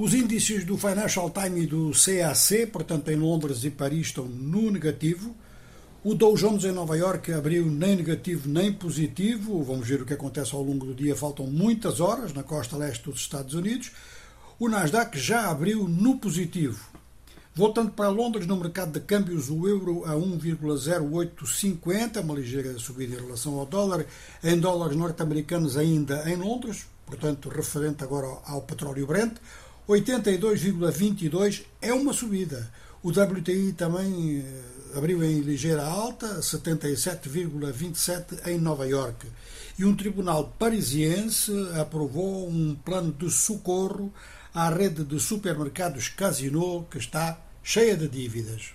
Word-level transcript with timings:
Os 0.00 0.14
índices 0.14 0.64
do 0.64 0.78
Financial 0.78 1.28
Times 1.28 1.64
e 1.64 1.66
do 1.66 1.90
CAC, 1.90 2.66
portanto 2.66 3.08
em 3.08 3.16
Londres 3.16 3.64
e 3.64 3.70
Paris, 3.70 4.06
estão 4.06 4.26
no 4.26 4.70
negativo. 4.70 5.34
O 6.04 6.14
Dow 6.14 6.36
Jones 6.36 6.62
em 6.62 6.70
Nova 6.70 6.96
York 6.96 7.32
abriu 7.32 7.66
nem 7.66 7.96
negativo 7.96 8.48
nem 8.48 8.72
positivo. 8.72 9.60
Vamos 9.64 9.88
ver 9.88 10.00
o 10.00 10.06
que 10.06 10.14
acontece 10.14 10.54
ao 10.54 10.62
longo 10.62 10.86
do 10.86 10.94
dia. 10.94 11.16
Faltam 11.16 11.48
muitas 11.48 11.98
horas 11.98 12.32
na 12.32 12.44
costa 12.44 12.76
leste 12.76 13.06
dos 13.06 13.18
Estados 13.18 13.54
Unidos. 13.54 13.90
O 14.56 14.68
Nasdaq 14.68 15.18
já 15.18 15.50
abriu 15.50 15.88
no 15.88 16.16
positivo. 16.16 16.78
Voltando 17.52 17.90
para 17.90 18.08
Londres, 18.08 18.46
no 18.46 18.56
mercado 18.56 18.92
de 18.92 19.00
câmbios, 19.00 19.50
o 19.50 19.66
euro 19.66 20.04
a 20.04 20.12
1,0850, 20.12 22.20
uma 22.20 22.36
ligeira 22.36 22.78
subida 22.78 23.16
em 23.16 23.20
relação 23.20 23.58
ao 23.58 23.66
dólar. 23.66 24.06
Em 24.44 24.60
dólares 24.60 24.96
norte-americanos, 24.96 25.76
ainda 25.76 26.22
em 26.30 26.36
Londres, 26.36 26.86
portanto, 27.04 27.48
referente 27.48 28.04
agora 28.04 28.28
ao 28.46 28.62
petróleo 28.62 29.08
Brent. 29.08 29.38
82,22 29.88 31.62
é 31.80 31.94
uma 31.94 32.12
subida. 32.12 32.70
O 33.02 33.08
WTI 33.08 33.72
também 33.72 34.44
eh, 34.44 34.98
abriu 34.98 35.24
em 35.24 35.40
ligeira 35.40 35.82
alta, 35.82 36.40
77,27 36.40 38.48
em 38.48 38.58
Nova 38.58 38.86
York. 38.86 39.26
E 39.78 39.86
um 39.86 39.96
tribunal 39.96 40.54
parisiense 40.58 41.50
aprovou 41.80 42.46
um 42.46 42.74
plano 42.74 43.12
de 43.12 43.30
socorro 43.30 44.12
à 44.52 44.68
rede 44.68 45.04
de 45.04 45.18
supermercados 45.18 46.08
Casino, 46.08 46.86
que 46.90 46.98
está 46.98 47.40
cheia 47.62 47.96
de 47.96 48.08
dívidas. 48.08 48.74